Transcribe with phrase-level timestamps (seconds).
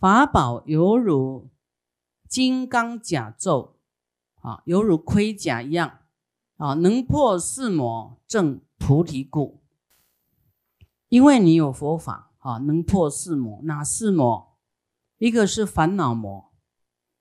[0.00, 1.50] 法宝犹如
[2.26, 3.72] 金刚甲胄，
[4.36, 5.98] 啊，犹如盔甲一样，
[6.56, 9.60] 啊，能破四魔，正菩提故。
[11.10, 13.60] 因为你有佛法，啊，能破四魔。
[13.64, 14.56] 哪四魔？
[15.18, 16.50] 一个是烦恼魔，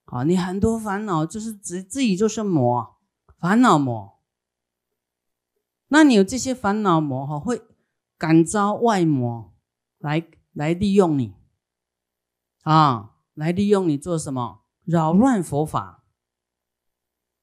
[0.06, 2.96] 啊，你很多烦恼就是自自己就是魔，
[3.38, 4.20] 烦恼魔。
[5.90, 7.62] 那你有这些烦恼魔，哈，会
[8.18, 9.54] 感召外魔
[9.98, 11.34] 来来利用你，
[12.72, 14.60] 啊，来利用你做什么？
[14.86, 16.04] 扰乱佛法。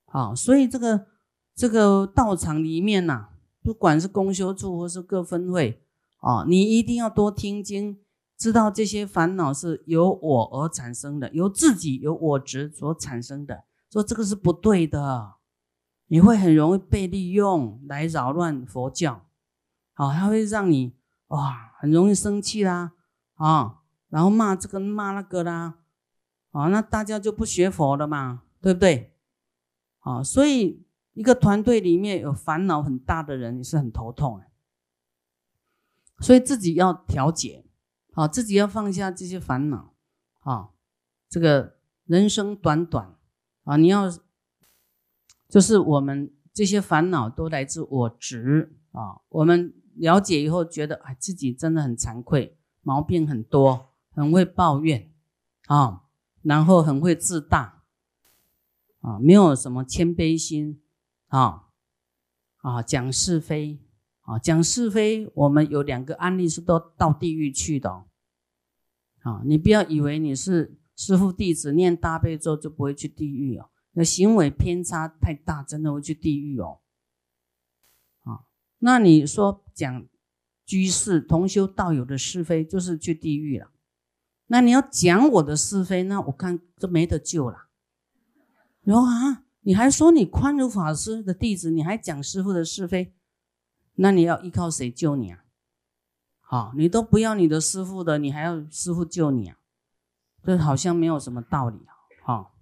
[0.04, 1.06] 好，所以这个
[1.52, 5.82] 这个道场里面呐，不管是公修处或是各分会，
[6.18, 7.98] 啊，你一定要多听经，
[8.38, 15.34] 知道这些烦恼是由我而产生的，由自己由我执所产生的，说这个是不对的。
[16.06, 19.26] 你会很容易被利用来扰乱佛教，
[19.92, 20.94] 好，它会让你
[21.26, 22.92] 哇很容易生气啦，
[23.34, 23.80] 啊，
[24.16, 25.74] 然后骂这个骂那个啦，
[26.52, 29.12] 啊，那大家就不学佛了嘛，对不对？
[29.98, 34.50] 啊，所以一个团队里面有烦恼很大的人，也是很头痛哎，
[36.20, 37.66] 所以自己要调节，
[38.14, 39.92] 好，自己要放下这些烦恼，
[40.40, 40.70] 啊，
[41.28, 43.14] 这个人生短短
[43.64, 44.10] 啊，你要。
[45.48, 49.20] 就是我们这些烦恼都来自我执啊！
[49.28, 55.12] 我们了解以后觉得，哎，自己真的很惭愧，毛病很多，很会抱怨
[55.66, 56.04] 啊，
[56.42, 57.84] 然后很会自大
[59.00, 60.82] 啊，没有什么谦卑心
[61.26, 61.66] 啊
[62.56, 63.78] 啊，讲是非
[64.22, 65.30] 啊，讲是非。
[65.34, 68.06] 我们有两个案例是都到地狱去的
[69.20, 69.42] 啊！
[69.44, 73.68] 你不要以为你是师父弟子，念大悲咒就不会去地狱哦。
[73.92, 76.80] 那行为偏差太大，真的会去地狱哦。
[78.22, 78.46] 啊，
[78.78, 80.06] 那你说讲
[80.64, 83.70] 居士同修道友的是非，就是去地狱了。
[84.46, 87.68] 那你要讲我的是非，那我看这没得救了。
[88.82, 93.14] 然后啊，你还说你宽如法师的弟子，你还讲师傅的是非，
[93.94, 95.44] 那你要依靠谁救你啊？
[96.40, 99.58] 好，你都不要你的师傅的，你还要师傅救你啊？
[100.42, 101.94] 这好像没有什么道理啊。
[102.22, 102.52] 好。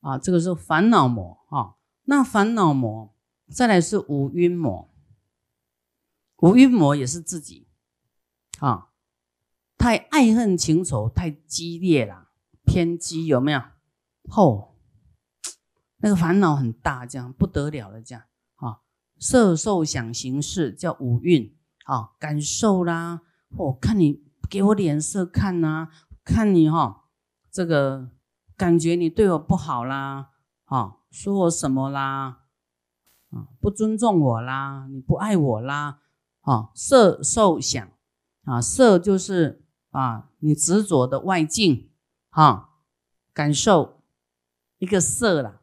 [0.00, 1.74] 啊，这个是烦恼魔啊。
[2.04, 3.14] 那烦恼魔
[3.52, 4.90] 再来是五蕴魔，
[6.38, 7.68] 五蕴魔也是自己
[8.60, 8.88] 啊，
[9.80, 12.28] 太爱恨情仇太激烈了，
[12.66, 13.62] 偏激有没有？
[14.28, 14.76] 吼，
[16.02, 18.24] 那个烦恼很大，这样不得了了，这样
[18.56, 18.82] 啊，
[19.18, 23.22] 色受想行识叫五蕴啊，感受啦，
[23.56, 25.88] 我看你给我脸色看呐，
[26.22, 27.06] 看你哈，
[27.50, 28.10] 这个。
[28.56, 30.32] 感觉你对我不好啦，
[30.66, 32.40] 啊，说我什么啦，
[33.30, 36.00] 啊，不尊重我啦，你不爱我啦，
[36.42, 37.90] 啊，色受想，
[38.44, 41.90] 啊，色就是啊，你执着的外境，
[42.30, 42.78] 哈，
[43.32, 44.02] 感受
[44.78, 45.60] 一个色啦，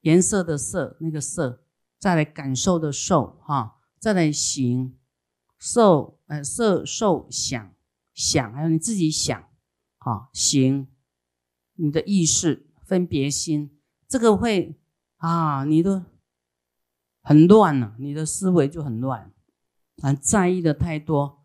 [0.00, 1.64] 颜色的色，那个色，
[1.98, 4.96] 再来感受的受，哈，再来行，
[5.58, 7.74] 受，呃，色受想，
[8.12, 9.48] 想还有你自己想，
[9.98, 10.88] 啊，行。
[11.78, 13.78] 你的意识分别心，
[14.08, 14.80] 这个会
[15.18, 16.02] 啊，你都
[17.22, 19.30] 很乱了，你的思维就很乱，
[20.00, 21.44] 啊，在意的太多。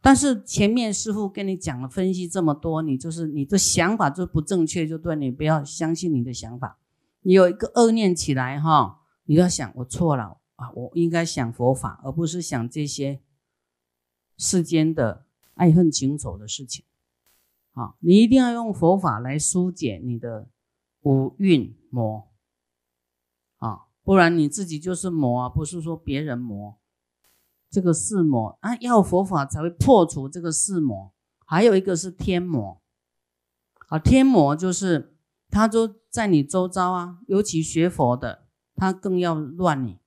[0.00, 6.78] 但是前面师傅跟你讲了分析这么多，你就是你的想法就不正确，就对你不要相信你的想法。
[7.22, 13.20] 你有一个恶念起来哈，你要想我错了啊，我应该想佛法，而不是想这些
[14.36, 16.84] 世间的爱恨情仇的事情。
[17.72, 20.48] 啊，你一定要用佛法来疏解你的
[21.02, 22.28] 五蕴魔
[23.58, 26.77] 啊，不然你自己就是魔啊，不是说别人魔。
[27.70, 31.12] 这个四魔啊，要佛法才会破除这个四魔。
[31.44, 32.80] 还有一个是天魔
[33.88, 35.16] 啊，天魔就是
[35.48, 39.98] 他就在你周遭啊，尤其学佛的，他更要乱你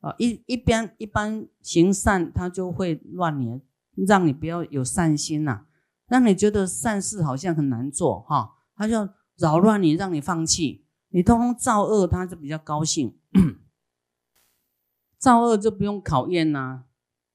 [0.00, 0.14] 啊。
[0.18, 3.60] 一一边一般行善，他就会乱你，
[4.06, 5.66] 让你不要有善心呐。
[6.06, 10.86] 让你觉得善事好像很难做哈，他就要扰乱你，让你放弃。
[11.10, 13.18] 你通通造恶，他就比较高兴。
[15.18, 16.84] 造恶就不用考验呐，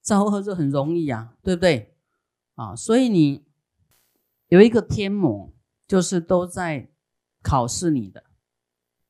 [0.05, 1.95] 造恶就很容易啊，对不对？
[2.53, 3.43] 啊，所以你
[4.49, 5.51] 有一个天魔，
[5.87, 6.91] 就是都在
[7.41, 8.23] 考试你的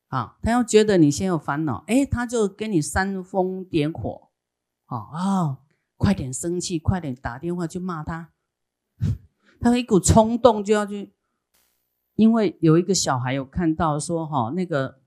[0.08, 0.38] 啊。
[0.40, 4.30] 他要觉得你先有烦恼，哎，他就给你煽风点火，
[4.86, 5.58] 啊啊，
[5.98, 8.32] 快点生气，快点打电话去骂他。
[9.60, 11.12] 他一股冲动就要去，
[12.14, 15.02] 因为有一个小孩有看到说哈，那个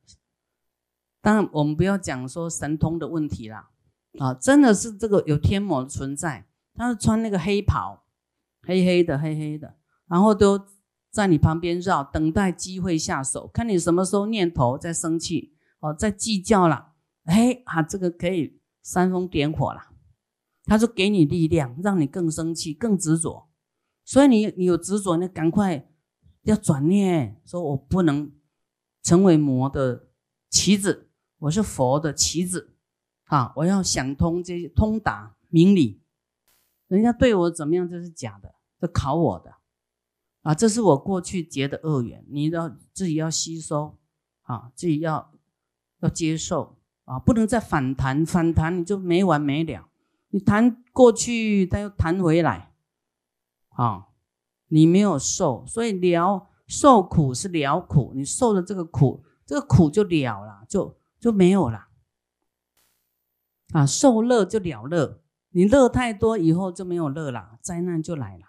[1.19, 3.71] 当然我们不要讲说神通的问题啦，
[4.17, 8.05] 啊，真的是这个有天魔存在，他是穿那个黑袍，
[8.63, 9.75] 黑黑的黑黑的，
[10.07, 10.59] 然后都
[11.11, 16.93] 在你旁边绕，等待机会下手，看你什么时候念头在生气哦，在计较了，
[17.25, 19.81] 哎啊，这个可以煽风点火了，
[20.65, 23.49] 他就给你力量，让你更生气、更执着。
[24.03, 25.87] 所以你你有执着，你赶快
[26.43, 28.31] 要转念，说我不能
[29.03, 30.07] 成为魔的
[30.49, 32.75] 棋子，我是佛的棋子
[33.29, 33.53] 啊！
[33.55, 36.01] 我要想通这些通达明理，
[36.87, 39.55] 人家对我怎么样这是假的，这考我的
[40.41, 40.55] 啊！
[40.55, 43.97] 这是我过去结的恶缘，你要自己要吸收
[44.41, 45.31] 啊，自己要
[45.99, 49.87] 要接受啊，不能再反弹，反弹你就没完没了，
[50.29, 52.73] 你弹过去，他又弹回来。
[53.69, 54.07] 啊，
[54.69, 61.88] 你没有受，所以了受苦是了苦，你受的这个苦，这个苦就了了，就就没有了。
[63.73, 68.45] 啊，受乐就了乐，你乐太多以后就没有乐了，灾难就来了。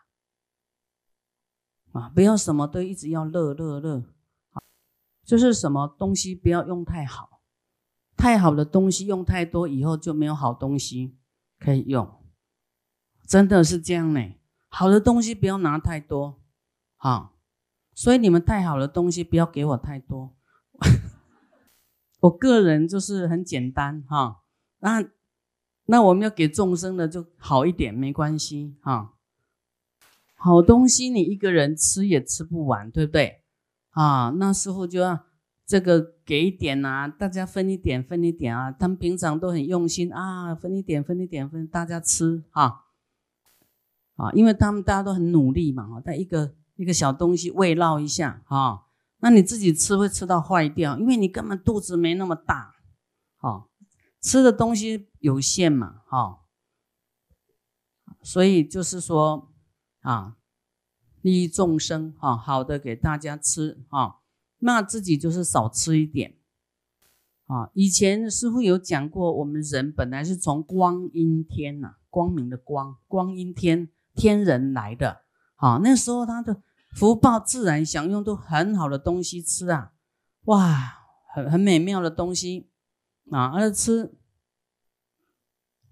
[1.92, 4.04] 啊，不要什么都一直要乐乐乐，
[5.24, 7.42] 就是什么东西不要用太好，
[8.16, 11.18] 太好的东西用太多以后就没有好东西
[11.58, 12.22] 可以用，
[13.26, 14.20] 真的是这样呢。
[14.68, 16.40] 好的东西不要拿太多，
[16.96, 17.34] 哈，
[17.92, 20.36] 所以你们太好的东西不要给我太多。
[22.20, 24.42] 我个人就是很简单，哈，
[24.80, 25.04] 那
[25.86, 29.14] 那我们要给众生的就好一点，没关系，哈。
[30.36, 33.42] 好东西你一个人吃也吃不完，对不对？
[33.90, 35.26] 啊，那时候就要
[35.66, 38.72] 这个给一点啊，大家分一点，分一点啊。
[38.72, 42.86] 他们平常都很用心啊，分一点，分一点，分大家吃，哈。
[44.16, 48.86] 啊，因为他们大家都很努力嘛，哈，带一个一个小东西慰劳一下，哈，
[49.18, 52.76] 那你自己吃会吃到坏掉，因为你根本肚子没那么大，
[54.20, 56.40] 吃的东西有限嘛，哈，
[58.22, 59.52] 所以就是说
[60.00, 60.36] 啊，
[61.22, 64.20] 利益众生，哈，好的给大家吃，哈，
[64.58, 66.36] 那自己就是少吃一点，
[67.46, 73.90] 啊，以前师傅有讲过，我们人本来是从光阴天呐，光明的光，光阴天。
[74.12, 75.22] 天人来的，
[75.54, 76.60] 好，那时候他的
[76.92, 79.92] 福报自然享用都很好的东西吃啊，
[80.46, 80.98] 哇，
[81.32, 82.69] 很很美妙的东西
[83.30, 84.12] 啊，而吃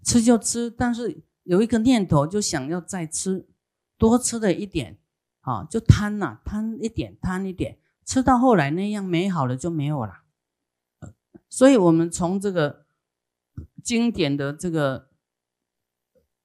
[0.05, 3.49] 吃就吃，但是有一个念头就想要再吃，
[3.97, 4.99] 多吃了一点，
[5.41, 10.23] 啊，就贪呐，贪一点，贪一点，吃到后来那样美好的就没有了，
[11.49, 12.85] 所以我们从这个
[13.83, 15.09] 经典的这个。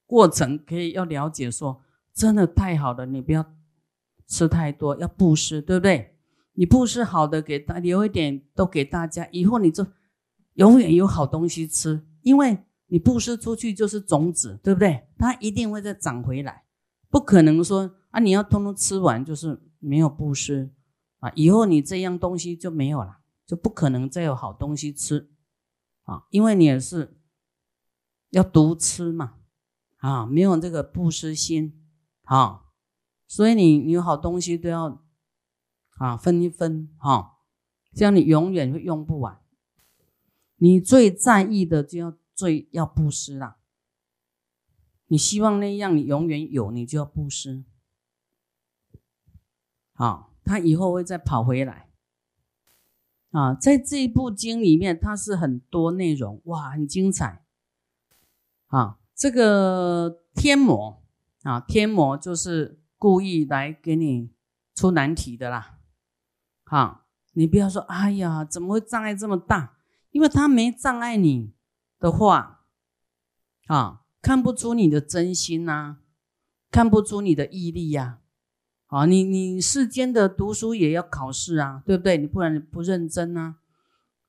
[0.06, 1.82] 过程可以要了解，说
[2.14, 3.56] 真的太好了，你不要
[4.28, 6.20] 吃太多，要布施，对不对？
[6.52, 9.88] 你布施好的，给大留一点都给大家，以后你就
[10.56, 15.08] 永远有好东西吃，因为你布施出去就是种子，对不对？
[15.18, 16.66] 它一定会再长回来，
[17.10, 20.74] 不可能说啊你要通通吃完就是没有布施
[21.20, 25.32] 啊，以后你这样东西就没有了，就不可能再有好东西吃
[26.04, 27.18] 啊，因为你也是
[28.32, 29.36] 要独吃嘛。
[29.98, 31.82] 啊，没有这个布施心，
[32.24, 32.64] 啊，
[33.26, 35.02] 所以你你有好东西都要
[35.92, 37.38] 啊分一分，哈，
[37.96, 39.40] 这样你永远会用不完。
[40.64, 43.58] 你最在意的就要最要布施啦。
[45.08, 47.66] 你希望那样你永远有，你就要布施。
[49.92, 51.90] 好，他以后会再跑回来。
[53.32, 57.44] 啊，在这一部经里面，它是很多内容，哇，很精彩，
[58.68, 59.00] 啊。
[59.14, 61.04] 这个天魔
[61.42, 64.32] 啊，天魔就是故意来给你
[64.74, 65.80] 出难题的啦。
[66.64, 69.73] 好，你不要说，哎呀，怎么会障碍这么大？
[70.14, 71.52] 因为他没障碍你
[72.00, 72.62] 的话，
[73.68, 75.98] 啊，看不出你的真心呐，
[76.72, 78.20] 看不出你的毅力呀。
[78.88, 82.16] 啊，你你世间的读书也要考试啊，对不对？
[82.18, 83.56] 你不然你不认真啊。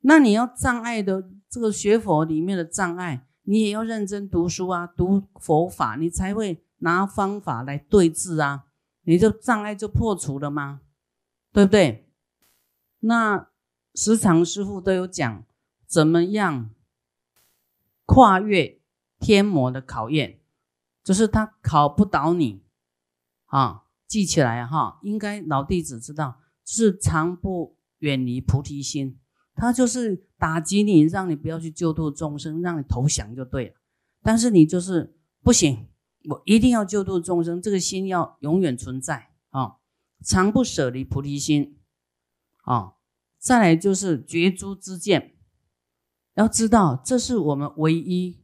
[0.01, 3.29] 那你要障碍的这个学佛里面的障碍。
[3.47, 8.65] 你也要认真读书啊，读佛法，你才会拿方法来对治啊，
[9.03, 10.81] 你就障碍就破除了吗？
[11.53, 12.09] 对不对？
[13.01, 13.51] 那
[13.95, 15.45] 时常师傅都有讲，
[15.87, 16.71] 怎么样
[18.05, 18.81] 跨越
[19.19, 20.41] 天魔的考验，
[21.03, 22.63] 就是他考不倒你
[23.47, 29.19] 啊，记起来哈，应该老弟子知道，是常不远离菩提心。
[29.55, 33.75] 他就是打击你，让你不要去救度众生，让你投降就对了。
[34.21, 35.87] 但是你就是不行，
[36.29, 39.77] 我一定要救度众生，这个心要永远存在啊，
[40.25, 41.79] 常不舍离菩提心
[42.63, 42.95] 啊。
[43.39, 45.34] 再来就是绝诸之见，
[46.35, 48.43] 要知道这是我们唯一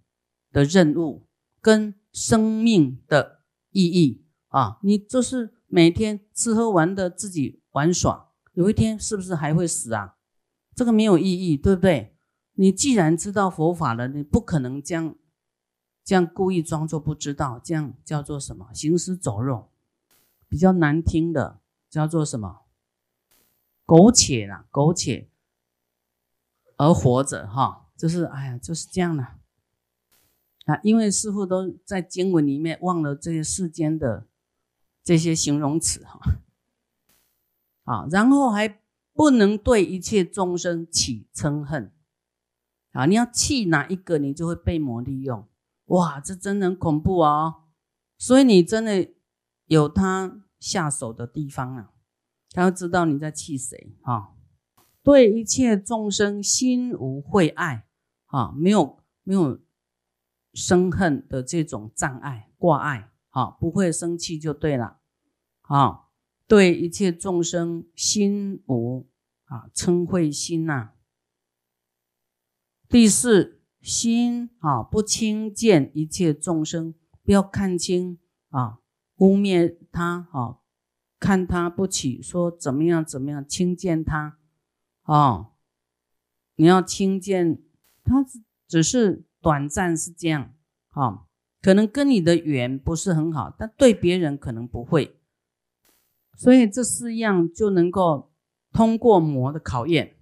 [0.53, 1.27] 的任务
[1.61, 4.79] 跟生命的意义啊。
[4.83, 10.17] 你就是每天吃喝玩乐自己玩耍，有一天是不是还会死啊？
[10.75, 12.17] 这个没有意义，对不对？
[12.55, 15.17] 你既然知道佛法了，你不可能这样
[16.05, 18.69] 这样故意装作不知道，这样叫做什么？
[18.75, 19.71] 行尸走肉，
[20.49, 22.61] 比较难听的叫做什么？
[23.87, 25.30] 苟且啦，苟且
[26.81, 29.37] 而活着哈，就是哎呀，就是这样了
[30.67, 30.81] 啊。
[30.83, 34.27] 因为师傅都在经文里面忘了这些世间的。
[35.03, 36.21] 这些形容词哈，
[37.85, 38.83] 啊，然后还
[39.15, 41.91] 不能对一切众生起嗔恨，
[42.93, 45.49] 啊，你要气哪一个，你就会被魔利用，
[45.87, 47.63] 哇，这真的很恐怖哦。
[48.19, 49.09] 所以你真的
[49.65, 51.93] 有他下手的地方啊，
[52.51, 54.35] 他要知道你在气谁哈。
[55.03, 57.87] 对一切众生心无会爱，
[58.27, 59.61] 啊，没有没有
[60.53, 63.07] 生恨的这种障碍挂碍。
[63.33, 64.99] 啊，不会生气就对了。
[65.61, 66.09] 啊，
[66.49, 69.07] 对一切众生心无
[69.45, 70.95] 啊嗔恚心呐。
[72.89, 76.93] 第四心啊不轻贱一切众生，
[77.23, 78.81] 不要看轻啊
[79.19, 80.59] 污蔑他啊，
[81.21, 84.40] 看他不起，说怎么样怎么样轻贱他
[85.15, 85.53] 哦。
[86.57, 87.63] 你要轻见
[88.05, 88.25] 他，
[88.69, 90.55] 只是短暂是这样
[90.91, 91.27] 啊。
[91.63, 95.21] 可能跟你的缘不是很好，但对别人可能不会，
[96.35, 98.33] 所以这四样就能够
[98.73, 100.17] 通过魔的考验。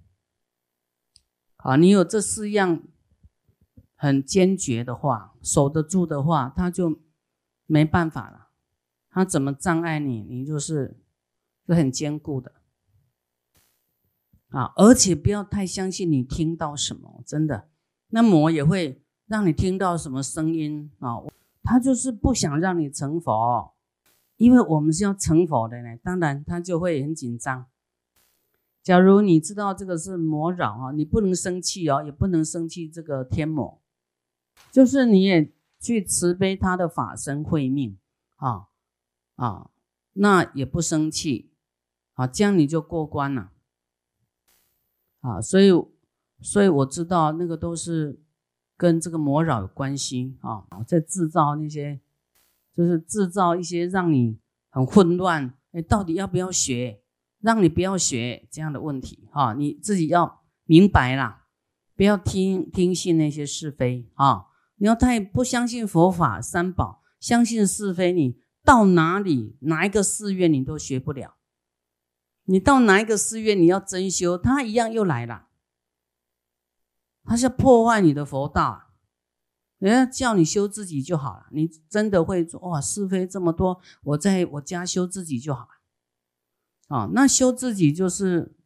[1.58, 2.82] 啊，你有这四样
[3.94, 7.00] 很坚决的话，守得住的话，他就
[7.66, 8.48] 没办法了。
[9.10, 11.00] 他怎么障碍你，你就是
[11.66, 12.57] 是很坚固的。
[14.48, 17.68] 啊，而且不要太相信你听到什么，真的，
[18.08, 19.02] 那魔也会。
[19.28, 21.18] 让你听到什么声音啊？
[21.62, 23.74] 他就是不想让你成佛，
[24.38, 25.98] 因为我们是要成佛的呢。
[26.02, 27.66] 当然，他就会很紧张。
[28.82, 33.82] 假如你知道这个是魔扰啊，你不能生气哦，也不能生气这个天魔，
[34.72, 37.98] 就是你也去慈悲他的法身慧命
[38.36, 38.68] 啊
[39.36, 39.68] 啊，
[40.14, 41.50] 那也不生气
[42.14, 43.52] 啊，这样你就过关了
[45.20, 45.40] 啊。
[45.40, 45.70] 所以，
[46.40, 48.20] 所以我知道那个都是。
[48.80, 51.98] 跟这个魔扰有关系啊，在制造那些，
[52.72, 54.38] 就是制造一些让你
[54.70, 57.00] 很混乱，哎，到底要不要学？
[57.40, 61.46] 让你不要学这样的问题哈，你自己要明白啦，
[61.96, 64.44] 不要听听信那些是非啊！
[64.76, 71.34] 你要太不相信佛法三宝，相信是非，你到哪里哪一个寺院你都学不了。
[72.50, 75.48] 你到哪一个寺院，你要真修，他一样又来了。
[77.24, 78.86] 他是破坏你的佛道啊！
[79.76, 86.96] 人家叫你修自己就好了，你真的会说哇是非这么多，我在我家修自己就好了。
[86.96, 88.56] 啊，那修自己就是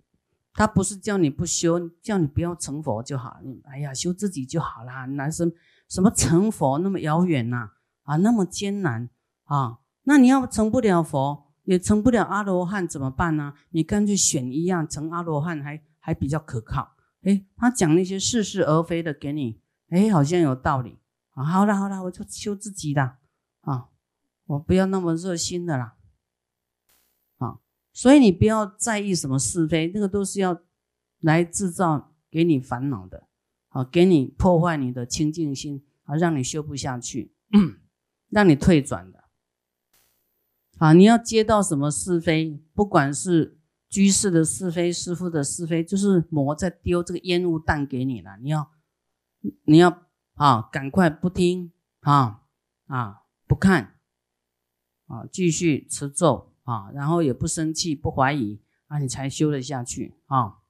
[0.55, 3.41] 他不是叫你不修，叫你不要成佛就好。
[3.65, 5.53] 哎呀，修自己就好啦，男生
[5.89, 7.73] 什么成佛那么遥远呐？
[8.05, 9.11] 啊，那么艰难
[9.43, 9.81] 啊！
[10.05, 13.54] 那你要成不了佛，也成不了阿罗汉怎么办呢？
[13.71, 16.97] 你干脆选一样成阿罗汉，还还比较可靠。
[17.23, 20.99] 哎，他讲那些似是而非的给你，哎，好像有道理
[21.31, 21.45] 啊。
[21.45, 23.19] 好了好了，我就修自己的
[23.61, 23.88] 啊，
[24.47, 25.95] 我不要那么热心的啦。
[27.38, 27.61] 啊，
[27.92, 30.61] 所以你不要在意什么是非，那个都是要
[31.21, 33.28] 来制造给你烦恼的，
[33.69, 37.33] 啊，给你破坏你的清净心啊，让你修不下去，
[38.31, 39.22] 让你退转的。
[40.83, 43.59] 啊，你要接到什么是非，不管是。
[43.89, 48.39] 居士的是非，师傅的是非，就是魔在丢这个烟雾弹给你了。
[48.39, 48.71] 你要，
[49.67, 51.71] 你要啊，赶快不听
[52.01, 52.41] 啊
[52.87, 53.97] 啊，不看
[55.09, 60.61] 啊，继续持咒啊，然后也不生气，不怀疑啊，你才修得下去啊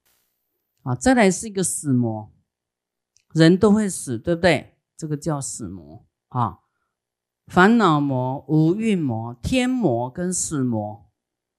[0.82, 0.96] 啊。
[0.96, 2.32] 再来是一个死魔，
[3.32, 4.76] 人都会死，对不对？
[4.96, 6.58] 这个叫死魔啊，
[7.52, 11.04] 烦恼魔、无蕴魔、天魔跟死魔。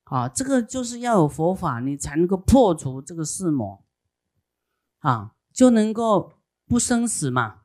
[0.05, 3.85] 啊，这个就是要有佛法，你才能够破除这个四魔，
[5.01, 6.33] 啊，就能够
[6.65, 7.62] 不生死嘛，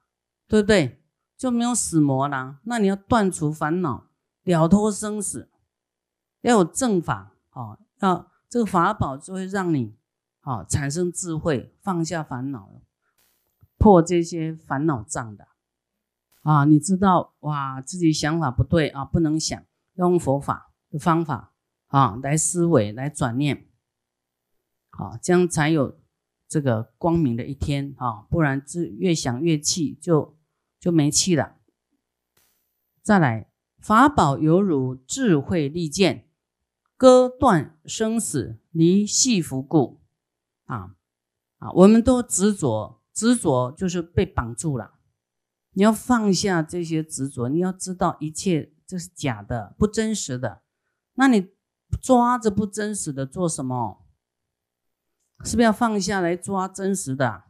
[0.47, 1.02] 对不对？
[1.38, 2.58] 就没有死魔了。
[2.64, 4.08] 那你要断除烦恼，
[4.44, 5.49] 了脱生死，
[6.42, 9.97] 要有正法，啊，要这个法宝就会让你，
[10.40, 12.68] 啊，产生智慧，放下烦恼，
[13.78, 15.48] 破这些烦恼障的，
[16.42, 19.62] 啊，你知道哇，自己想法不对啊，不能想，
[19.95, 21.54] 用佛法的方法。
[21.88, 23.66] 啊，来思维，来转念，
[24.90, 25.99] 好，这样才有
[26.47, 28.26] 这个光明的一天啊！
[28.28, 30.37] 不然，这越想越气，就
[30.78, 31.57] 就没气了。
[33.02, 36.28] 再来，法宝犹如智慧利剑
[36.95, 40.02] 割断生死，离系缚故。
[40.66, 40.95] 啊
[41.57, 44.98] 啊，我们都执着，执着就是被绑住了。
[45.78, 50.62] 你要放下这些执着，你要知道一切这是假的，不真实的。
[51.14, 51.52] 那你
[52.02, 54.04] 抓着不真实的做什么？
[55.44, 57.44] 是不是要放下来抓真实的？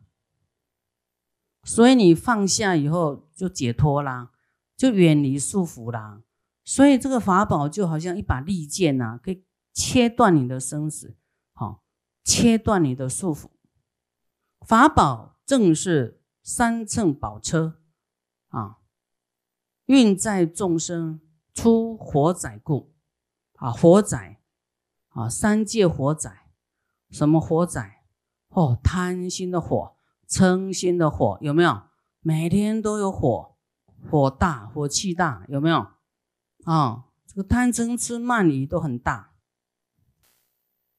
[1.64, 4.32] 所以你放下以后就解脱啦，
[4.76, 6.20] 就远离束缚啦。
[6.66, 11.16] 所以这个法宝就好像一把利剑呐，可以切断你的生死，
[11.54, 11.82] 好，
[12.23, 13.49] 切断你的束缚。
[14.66, 17.80] 法宝正是三乘宝车
[18.49, 18.78] 啊，
[19.87, 21.21] 运载众生
[21.55, 22.93] 出火载故
[23.55, 24.40] 啊，火载
[25.11, 26.49] 啊，三界火载，
[27.11, 28.05] 什么火载？
[28.49, 31.83] 哦，贪心的火，嗔心的火，有没有？
[32.21, 33.57] 每天都有火，
[34.11, 35.87] 火大，火气大，有没有？
[36.64, 39.35] 啊，这个贪嗔痴慢疑都很大，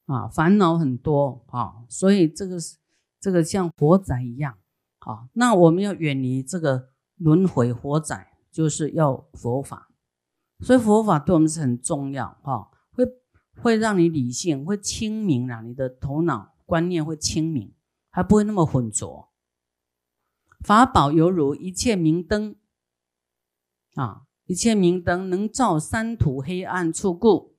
[0.06, 2.78] 啊，烦恼很多啊，所以这个是
[3.20, 4.58] 这个像火仔一样，
[5.00, 9.90] 啊，那我们要远离这个轮回火仔，就是要佛法，
[10.62, 13.06] 所以佛法对我们是很重要，哈，会
[13.62, 17.72] 会让你理性会清明了，你的头脑观念会清明，
[18.10, 19.30] 还不会那么浑浊。
[20.62, 22.56] 法宝犹如一切明灯，
[23.94, 24.24] 啊。
[24.46, 27.54] 一切明灯能照三途黑暗处故，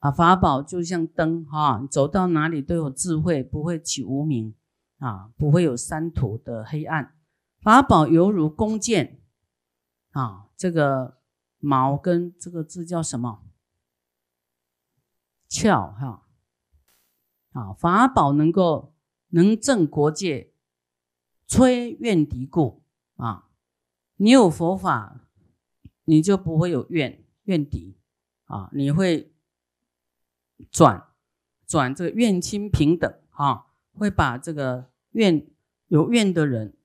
[0.00, 4.54] 啊，法宝就像灯哈，走到哪里都有智慧，不会起无明
[4.98, 7.17] 啊，不会有三途的黑暗。
[7.60, 9.20] 法宝犹如弓箭
[10.10, 11.18] 啊，这个
[11.58, 13.44] 矛跟这个字叫什么？
[15.48, 16.26] 鞘哈
[17.52, 18.94] 啊，法宝能够
[19.28, 20.52] 能正国界，
[21.48, 22.82] 摧怨敌故
[23.16, 23.48] 啊，
[24.16, 25.24] 你有佛法。
[26.10, 27.98] 你就不会有怨怨敌
[28.46, 28.70] 啊！
[28.72, 29.30] 你会
[30.70, 31.06] 转
[31.66, 35.46] 转这个怨亲平等啊，会把这个怨
[35.88, 36.77] 有怨的人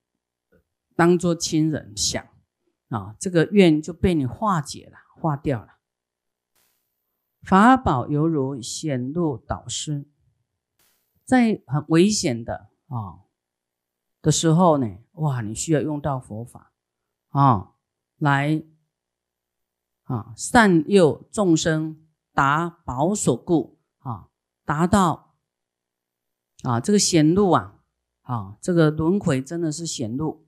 [0.95, 2.25] 当做亲人想
[2.89, 5.79] 啊，这个怨就被你化解了，化掉了。
[7.41, 10.05] 法宝犹如显露导师，
[11.25, 13.23] 在很危险的啊
[14.21, 16.73] 的时候呢，哇，你需要用到佛法
[17.29, 17.73] 啊
[18.17, 18.63] 来。
[20.05, 24.27] 啊，善诱众生达宝所故啊，
[24.65, 25.37] 达到
[26.63, 27.79] 啊这个显露啊，
[28.23, 30.45] 啊这个轮回真的是显露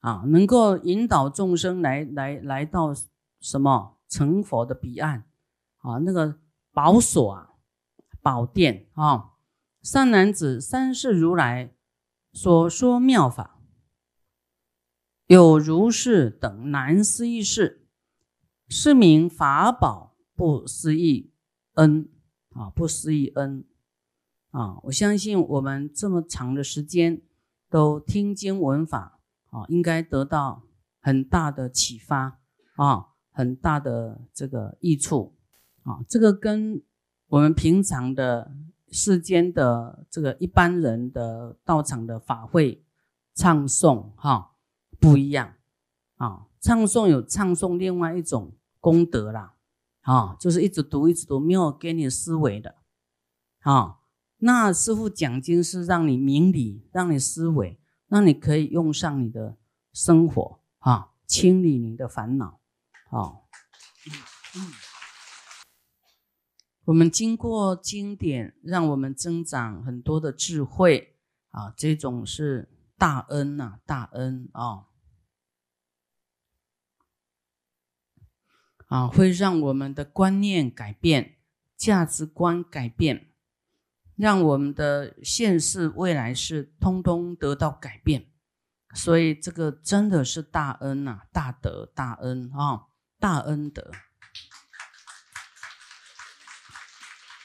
[0.00, 2.94] 啊，能够引导众生来来来到
[3.40, 5.24] 什么成佛的彼岸
[5.78, 6.38] 啊，那个
[6.72, 7.50] 宝所啊，
[8.20, 9.32] 宝殿啊，
[9.82, 11.74] 善男子三世如来
[12.32, 13.60] 所说妙法，
[15.26, 17.84] 有如是等难思议事。
[18.70, 21.32] 是名法宝不思议
[21.76, 22.06] 恩
[22.50, 23.64] 啊，不思议恩
[24.50, 24.78] 啊！
[24.82, 27.22] 我相信我们这么长的时间
[27.70, 29.17] 都听经闻法
[29.50, 30.62] 啊，应该得到
[31.00, 32.38] 很大的启发
[32.76, 35.34] 啊，很大的这个益处
[35.82, 35.98] 啊。
[36.08, 36.82] 这个跟
[37.28, 38.54] 我们平常的
[38.90, 42.84] 世间的这个一般人的道场的法会
[43.34, 44.52] 唱诵哈
[44.98, 45.54] 不一样
[46.16, 46.46] 啊。
[46.60, 48.54] 唱诵有唱诵另外一种。
[48.80, 49.54] 功德啦，
[50.02, 52.76] 啊，就是一直读一直读，没有给你思维的，
[53.62, 53.96] 啊，
[54.38, 59.56] 那师傅讲经是让你明理，让你思维，那你可以用上你的
[59.92, 62.60] 生活，啊，清理你的烦恼，
[63.10, 63.40] 啊，
[66.84, 71.18] 我们经过经典，让我们增长很多的智慧，
[71.50, 74.86] 啊，这种是大恩呐，大恩啊。
[78.86, 81.36] 啊，会让我们的观念改变，
[81.76, 83.27] 价值观改变，
[84.18, 88.30] 让我们的现世、未来世通通得到改变。
[88.94, 93.92] 所以这个真的是大恩呐，大德、大恩啊，大恩德。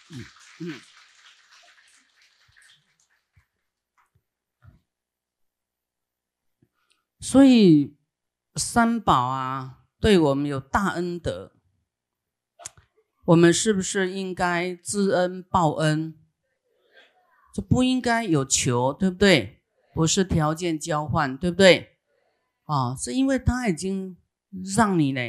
[0.09, 0.25] 嗯
[0.59, 0.81] 嗯。
[7.19, 7.95] 所以
[8.55, 9.79] 三宝啊。
[9.99, 11.53] 对我们有大恩德，
[13.23, 16.19] 我们是不是应该知恩报恩？
[17.53, 19.61] 就不应该有求，对不对？
[19.93, 21.99] 不是条件交换，对不对？
[22.63, 24.17] 啊，是因为他已经
[24.75, 25.21] 让你呢，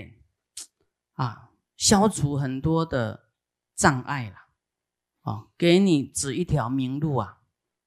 [1.12, 3.28] 啊，消除很多的
[3.76, 4.36] 障碍了，
[5.20, 7.42] 啊，给你指一条明路啊，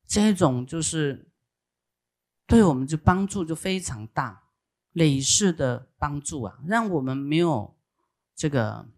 [0.07, 1.31] 这种就是
[2.45, 4.43] 对我们就帮助就非常大。
[4.93, 7.77] 累世的帮助啊，让我们没有
[8.35, 8.89] 这个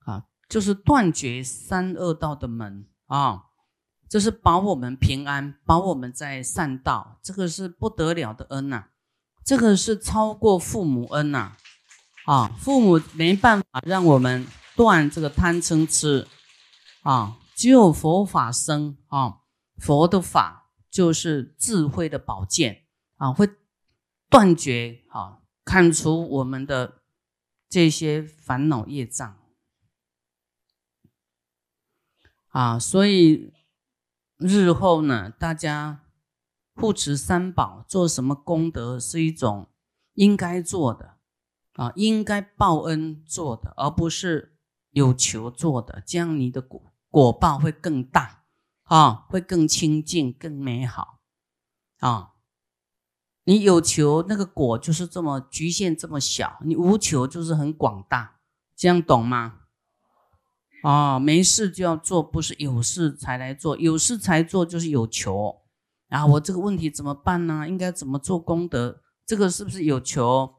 [0.00, 3.44] 啊就是断绝三恶道的门啊，
[4.08, 8.86] 这是保我们平安，保我们在善道，这个是不得了的恩呐，
[9.44, 11.52] 这个是超过父母恩呐，
[12.26, 16.26] 啊，父母没办法让我们断这个贪嗔痴
[17.04, 19.42] 啊，只有佛法生啊，
[19.76, 22.82] 佛的法就是智慧的宝剑
[23.16, 23.48] 啊，会
[24.28, 27.02] 断绝啊，看出我们的
[27.68, 29.36] 这些烦恼业障。
[32.54, 33.52] 啊，所以
[34.36, 36.04] 日后呢，大家
[36.76, 39.66] 护持三宝，做什么功德是一种
[40.12, 41.16] 应该做的
[41.72, 44.56] 啊，应该报恩做的，而不是
[44.90, 48.44] 有求做的，这样你的果果报会更大
[48.84, 51.18] 啊，会更清净、更美好
[51.98, 52.34] 啊。
[53.42, 58.36] 你有求，那个果就是这么局限、这么小；你无求，就是很广大。
[58.76, 59.62] 这样懂吗？
[60.84, 63.74] 啊，没事就要做，不是有事才来做。
[63.78, 65.62] 有事才做就是有求
[66.10, 66.26] 啊！
[66.26, 67.66] 我这个问题怎么办呢？
[67.66, 69.00] 应该怎么做功德？
[69.24, 70.56] 这个是不是有求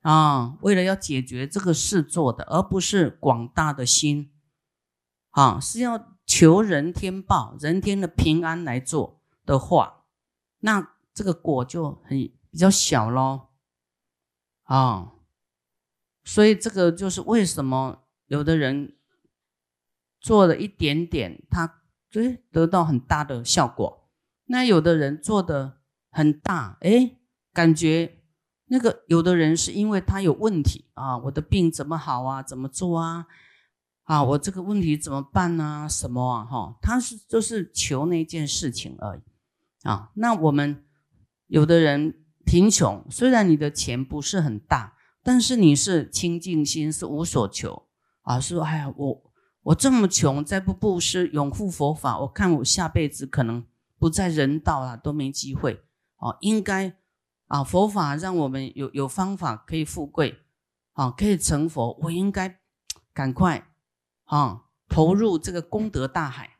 [0.00, 0.58] 啊？
[0.62, 4.32] 为了要解决这个事做的，而不是广大的心
[5.30, 10.06] 啊，是要求人天报、人天的平安来做的话，
[10.58, 12.18] 那这个果就很
[12.50, 13.50] 比较小喽
[14.64, 15.12] 啊。
[16.24, 18.96] 所以这个就是为什么有的人。
[20.22, 21.82] 做了一点点，他
[22.14, 24.08] 哎得到很大的效果。
[24.46, 25.80] 那有的人做的
[26.10, 27.16] 很大，哎，
[27.52, 28.20] 感觉
[28.66, 32.40] 那个有的人是因为他有问题啊，我的病怎么好啊？
[32.42, 33.26] 怎么做啊？
[34.04, 35.88] 啊，我这个问题怎么办呢？
[35.90, 36.44] 什么啊？
[36.44, 39.22] 哈，他是就是求那件事情而已
[39.82, 40.12] 啊。
[40.14, 40.84] 那我们
[41.48, 47.88] 有的人贫穷，虽然你的钱不是很大，但是你是清净心，是无所求
[48.22, 48.38] 啊。
[48.38, 49.31] 说哎呀，我。
[49.62, 53.64] 我这么穷，再不布施、永护佛法，我看我下辈子可能
[53.98, 55.84] 不在人道了，都没机会
[56.16, 56.36] 哦。
[56.40, 56.96] 应该
[57.46, 60.40] 啊，佛法让我们有有方法可以富贵，
[60.94, 61.96] 啊，可以成佛。
[62.02, 62.58] 我应该
[63.12, 63.68] 赶快
[64.24, 66.51] 啊，投入这个功德大海